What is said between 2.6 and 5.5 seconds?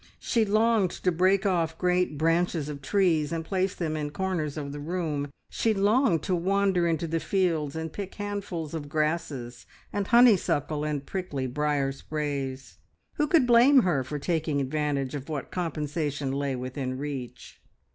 of trees, and place them in corners of the room;